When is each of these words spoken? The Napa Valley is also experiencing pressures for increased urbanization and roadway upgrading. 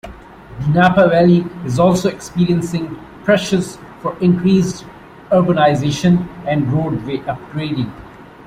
The 0.61 0.67
Napa 0.69 1.09
Valley 1.09 1.45
is 1.63 1.77
also 1.77 2.09
experiencing 2.09 2.95
pressures 3.23 3.77
for 3.99 4.17
increased 4.17 4.83
urbanization 5.29 6.27
and 6.47 6.73
roadway 6.73 7.17
upgrading. 7.19 7.93